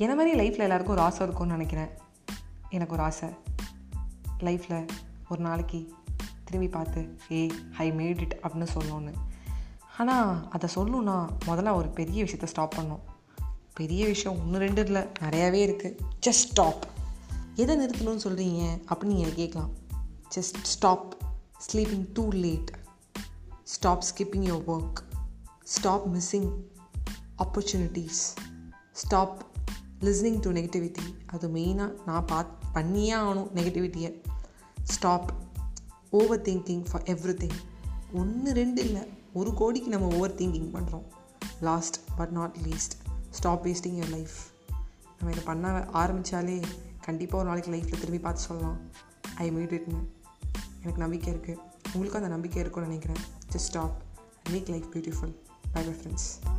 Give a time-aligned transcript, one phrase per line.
[0.00, 1.88] என்ன மாதிரி லைஃப்பில் எல்லாருக்கும் ஒரு ஆசை இருக்கும்னு நினைக்கிறேன்?
[2.70, 3.28] எனக்கு ஒரு ஆசை.
[4.38, 4.88] லைஃப்பில்
[5.28, 5.92] ஒரு நாளைக்கு
[6.44, 9.14] திரும்பி பார்த்து ஏ ஐ மேட் இட் அப்படின்னு சொல்லணும்னு.
[9.98, 13.00] ஆனால் அதை சொல்லணுன்னா முதல்ல ஒரு பெரிய விஷயத்த ஸ்டாப் பண்ணணும்.
[13.74, 16.86] பெரிய விஷயம் ஒன்று ரெண்டு இல்லை நிறையாவே இருக்குது ஜஸ்ட் ஸ்டாப்
[17.54, 19.70] எதை நிறுத்தணும்னு சொல்கிறீங்க அப்படின்னு நீங்கள் கேட்கலாம்.
[20.34, 21.16] Just stop
[21.72, 22.70] sleeping too late
[23.64, 25.20] stop skipping your work
[25.64, 26.52] stop missing
[27.38, 28.36] opportunities
[28.92, 29.48] stop
[30.00, 34.22] listening to negativity அது மெயினாக நான் பாத் பண்ணியே ஆகணும் நெகட்டிவிட்டியை
[34.82, 35.34] stop
[36.10, 37.02] over thinking for
[37.34, 37.58] everything
[38.12, 39.02] ஒன்று ரெண்டு இல்லை.
[39.32, 41.04] ஒரு கோடிக்கு நம்ம ஓவர் திங்கிங் பண்ணுறோம்
[41.60, 44.36] last but not least stop wasting your life
[45.18, 46.60] நம்ம இதை பண்ண ஆரம்பித்தாலே
[47.00, 48.78] கண்டிப்பாக ஒரு நாளைக்கு லைஃப்பில் திரும்பி பார்த்து சொல்லலாம்.
[49.34, 49.98] ஐ மீட் இட்னு
[50.82, 53.26] எனக்கு நம்பிக்கை இருக்குது உங்களுக்கும் அந்த நம்பிக்கை இருக்கும்னு நினைக்கிறேன்.
[53.52, 54.02] Just stop
[54.50, 55.34] make life beautiful
[55.72, 56.58] bye bye friends